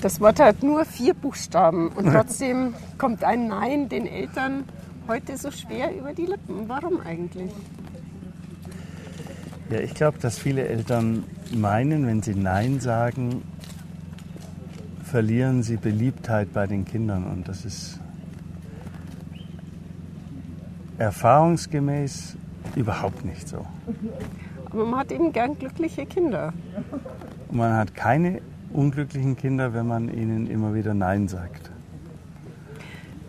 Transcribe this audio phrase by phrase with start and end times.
[0.00, 4.64] Das Wort hat nur vier Buchstaben und trotzdem kommt ein Nein den Eltern
[5.08, 6.68] heute so schwer über die Lippen.
[6.68, 7.52] Warum eigentlich?
[9.70, 13.42] Ja, ich glaube, dass viele Eltern meinen, wenn sie Nein sagen,
[15.02, 17.24] verlieren sie Beliebtheit bei den Kindern.
[17.24, 18.00] Und das ist
[20.98, 22.36] erfahrungsgemäß
[22.76, 23.64] überhaupt nicht so.
[24.70, 26.52] Aber man hat eben gern glückliche Kinder.
[27.48, 28.40] Und man hat keine
[28.74, 31.70] unglücklichen Kinder, wenn man ihnen immer wieder Nein sagt.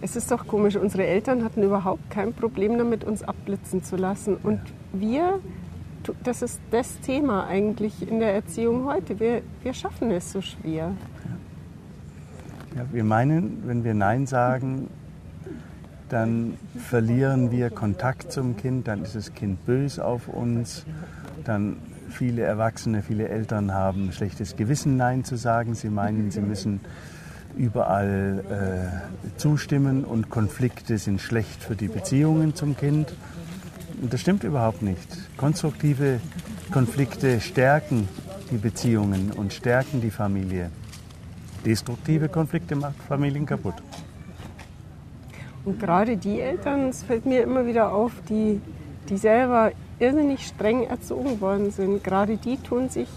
[0.00, 4.36] Es ist doch komisch, unsere Eltern hatten überhaupt kein Problem damit, uns abblitzen zu lassen.
[4.36, 4.60] Und
[4.92, 5.40] wir,
[6.22, 9.18] das ist das Thema eigentlich in der Erziehung heute.
[9.18, 10.92] Wir, wir schaffen es so schwer.
[12.76, 14.88] Ja, wir meinen, wenn wir Nein sagen,
[16.08, 20.84] dann verlieren wir Kontakt zum Kind, dann ist das Kind böse auf uns,
[21.44, 21.76] dann
[22.10, 25.74] viele Erwachsene, viele Eltern haben schlechtes Gewissen, Nein zu sagen.
[25.74, 26.80] Sie meinen, sie müssen
[27.56, 33.14] überall äh, zustimmen und Konflikte sind schlecht für die Beziehungen zum Kind.
[34.00, 35.08] Und das stimmt überhaupt nicht.
[35.36, 36.20] Konstruktive
[36.72, 38.08] Konflikte stärken
[38.50, 40.70] die Beziehungen und stärken die Familie.
[41.64, 43.74] Destruktive Konflikte machen Familien kaputt.
[45.64, 48.60] Und gerade die Eltern, es fällt mir immer wieder auf, die,
[49.08, 53.08] die selber irrsinnig streng erzogen worden sind, gerade die tun sich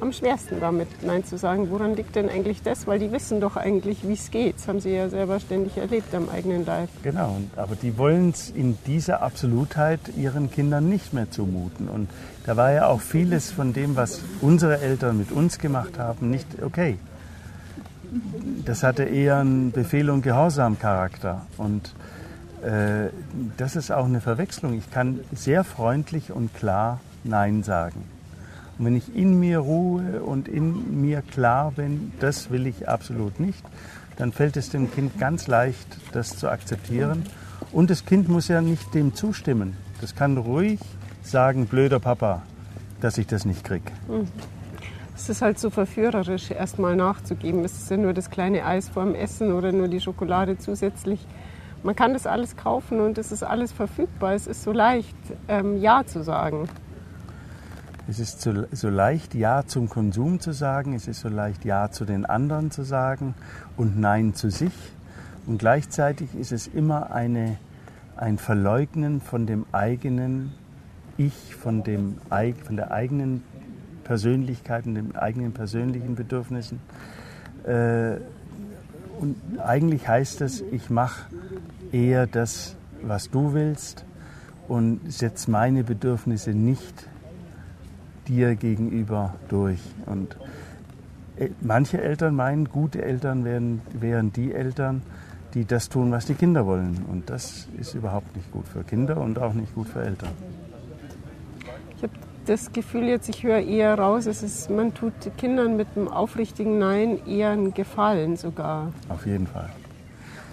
[0.00, 1.70] am schwersten damit, Nein zu sagen.
[1.70, 2.86] Woran liegt denn eigentlich das?
[2.86, 4.56] Weil die wissen doch eigentlich, wie es geht.
[4.56, 6.88] Das haben sie ja selber ständig erlebt am eigenen Leib.
[7.02, 11.88] Genau, aber die wollen es in dieser Absolutheit ihren Kindern nicht mehr zumuten.
[11.88, 12.08] Und
[12.44, 16.62] da war ja auch vieles von dem, was unsere Eltern mit uns gemacht haben, nicht
[16.62, 16.98] okay.
[18.64, 21.46] Das hatte eher einen Befehl- und Gehorsam-Charakter.
[21.56, 21.92] Und
[23.56, 24.74] das ist auch eine Verwechslung.
[24.74, 28.04] Ich kann sehr freundlich und klar Nein sagen.
[28.78, 33.40] Und wenn ich in mir ruhe und in mir klar bin, das will ich absolut
[33.40, 33.64] nicht,
[34.16, 37.24] dann fällt es dem Kind ganz leicht, das zu akzeptieren.
[37.72, 39.76] Und das Kind muss ja nicht dem zustimmen.
[40.00, 40.80] Das kann ruhig
[41.22, 42.42] sagen, blöder Papa,
[43.00, 43.82] dass ich das nicht krieg.
[44.08, 44.28] Mhm.
[45.14, 47.64] Es ist halt so verführerisch, erstmal nachzugeben.
[47.64, 51.26] Es ist ja nur das kleine Eis vorm Essen oder nur die Schokolade zusätzlich.
[51.86, 54.34] Man kann das alles kaufen und es ist alles verfügbar.
[54.34, 55.16] Es ist so leicht,
[55.46, 56.68] ähm, Ja zu sagen.
[58.08, 60.94] Es ist so, so, leicht, Ja zum Konsum zu sagen.
[60.94, 63.36] Es ist so leicht, Ja zu den anderen zu sagen
[63.76, 64.72] und Nein zu sich.
[65.46, 67.56] Und gleichzeitig ist es immer eine,
[68.16, 70.54] ein Verleugnen von dem eigenen
[71.16, 72.16] Ich, von, dem,
[72.64, 73.44] von der eigenen
[74.02, 76.80] Persönlichkeit und den eigenen persönlichen Bedürfnissen.
[77.62, 78.16] Äh,
[79.18, 81.26] und eigentlich heißt das, ich mache
[81.96, 84.04] eher das, was du willst
[84.68, 87.08] und setze meine Bedürfnisse nicht
[88.28, 89.80] dir gegenüber durch.
[90.06, 90.36] Und
[91.36, 95.02] äh, manche Eltern meinen, gute Eltern wären, wären die Eltern,
[95.54, 97.04] die das tun, was die Kinder wollen.
[97.10, 100.32] Und das ist überhaupt nicht gut für Kinder und auch nicht gut für Eltern
[102.46, 106.78] das Gefühl jetzt, ich höre eher raus, es ist, man tut Kindern mit einem aufrichtigen
[106.78, 108.92] Nein eher einen Gefallen sogar.
[109.08, 109.70] Auf jeden Fall.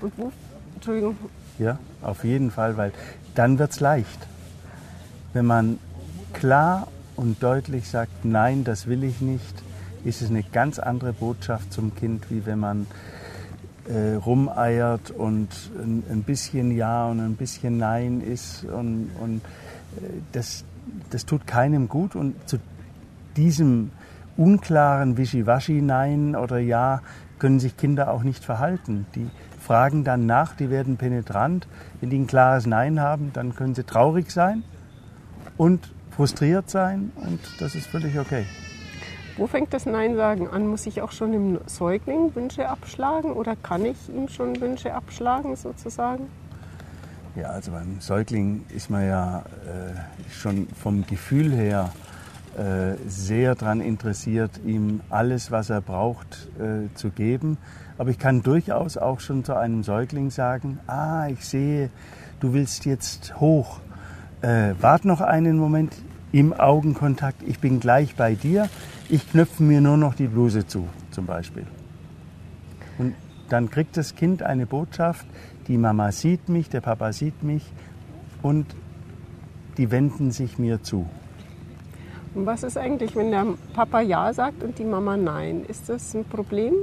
[0.02, 0.32] Und wo,
[0.84, 1.16] Entschuldigung.
[1.60, 2.92] Ja, auf jeden Fall, weil
[3.36, 4.28] dann wird es leicht.
[5.32, 5.80] Wenn man
[6.34, 9.64] klar und deutlich sagt, nein, das will ich nicht,
[10.04, 12.88] ist es eine ganz andere Botschaft zum Kind, wie wenn man
[13.88, 15.48] äh, rumeiert und
[15.82, 18.66] ein, ein, bisschen Ja und ein bisschen Nein ist.
[18.66, 20.66] Und, und äh, das,
[21.12, 22.58] das tut keinem gut und zu
[23.38, 23.92] diesem
[24.36, 27.02] unklaren Wischiwaschi-Nein oder Ja
[27.40, 29.06] können sich Kinder auch nicht verhalten.
[29.16, 29.30] Die
[29.64, 31.68] fragen dann nach, die werden penetrant.
[32.02, 34.64] Wenn die ein klares Nein haben, dann können sie traurig sein
[35.58, 38.46] und frustriert sein und das ist völlig okay.
[39.38, 40.68] Wo fängt das Nein sagen an?
[40.68, 45.56] Muss ich auch schon im Säugling Wünsche abschlagen oder kann ich ihm schon Wünsche abschlagen
[45.56, 46.28] sozusagen?
[47.36, 51.90] Ja, also beim Säugling ist man ja äh, schon vom Gefühl her
[53.08, 57.58] sehr daran interessiert, ihm alles, was er braucht, äh, zu geben.
[57.98, 61.90] Aber ich kann durchaus auch schon zu einem Säugling sagen, ah, ich sehe,
[62.40, 63.80] du willst jetzt hoch.
[64.42, 65.96] Äh, wart noch einen Moment
[66.32, 68.70] im Augenkontakt, ich bin gleich bei dir.
[69.10, 71.66] Ich knöpfe mir nur noch die Bluse zu, zum Beispiel.
[72.98, 73.14] Und
[73.50, 75.26] dann kriegt das Kind eine Botschaft,
[75.68, 77.64] die Mama sieht mich, der Papa sieht mich
[78.42, 78.66] und
[79.78, 81.08] die wenden sich mir zu.
[82.36, 85.66] Und was ist eigentlich, wenn der Papa Ja sagt und die Mama Nein?
[85.68, 86.74] Ist das ein Problem?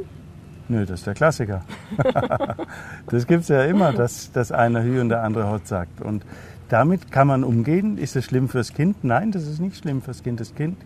[0.68, 1.62] Nö, das ist der Klassiker.
[3.06, 6.00] das gibt es ja immer, dass, dass einer Hü und der andere Hot sagt.
[6.00, 6.24] Und
[6.68, 7.98] damit kann man umgehen.
[7.98, 9.02] Ist es schlimm fürs Kind?
[9.02, 10.38] Nein, das ist nicht schlimm fürs Kind.
[10.38, 10.76] Das Kind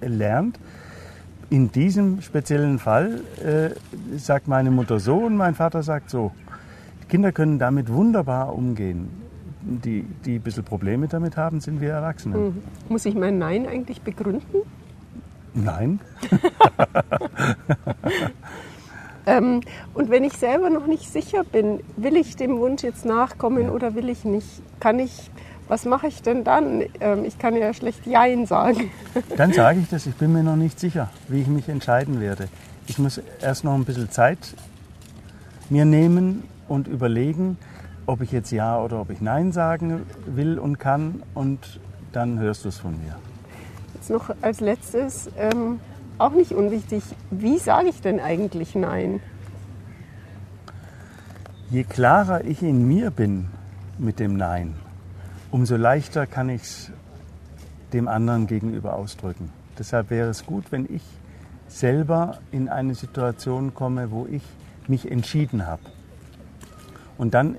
[0.00, 0.58] lernt,
[1.50, 3.70] in diesem speziellen Fall äh,
[4.16, 6.32] sagt meine Mutter so und mein Vater sagt so.
[7.02, 9.10] Die Kinder können damit wunderbar umgehen.
[9.62, 12.36] Die, die ein bisschen Probleme damit haben, sind wir Erwachsene.
[12.36, 12.62] Mhm.
[12.88, 14.62] Muss ich mein Nein eigentlich begründen?
[15.52, 16.00] Nein.
[19.26, 19.60] ähm,
[19.94, 23.70] und wenn ich selber noch nicht sicher bin, will ich dem Wunsch jetzt nachkommen Ja.
[23.72, 24.48] oder will ich nicht,
[24.78, 25.30] kann ich,
[25.68, 26.82] was mache ich denn dann?
[27.00, 28.90] Ähm, ich kann ja schlecht Jein sagen.
[29.36, 32.48] Dann sage ich das, ich bin mir noch nicht sicher, wie ich mich entscheiden werde.
[32.86, 34.38] Ich muss erst noch ein bisschen Zeit
[35.68, 37.56] mir nehmen und überlegen,
[38.06, 41.80] ob ich jetzt Ja oder ob ich Nein sagen will und kann und
[42.12, 43.16] dann hörst du es von mir.
[43.94, 45.80] Jetzt noch als letztes, ähm,
[46.18, 49.20] auch nicht unwichtig, wie sage ich denn eigentlich Nein?
[51.70, 53.46] Je klarer ich in mir bin
[53.98, 54.74] mit dem Nein,
[55.50, 56.92] umso leichter kann ich es
[57.92, 59.50] dem anderen gegenüber ausdrücken.
[59.78, 61.02] Deshalb wäre es gut, wenn ich
[61.68, 64.42] selber in eine Situation komme, wo ich
[64.88, 65.82] mich entschieden habe.
[67.16, 67.56] Und dann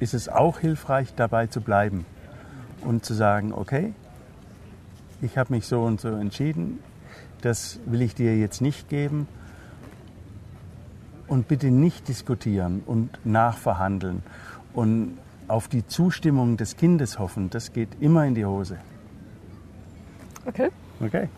[0.00, 2.04] ist es auch hilfreich, dabei zu bleiben
[2.82, 3.94] und zu sagen, okay,
[5.22, 6.80] ich habe mich so und so entschieden,
[7.40, 9.28] das will ich dir jetzt nicht geben
[11.28, 14.22] und bitte nicht diskutieren und nachverhandeln
[14.74, 15.18] und
[15.48, 18.78] auf die Zustimmung des Kindes hoffen, das geht immer in die Hose.
[20.46, 20.70] Okay.
[21.00, 21.28] Okay?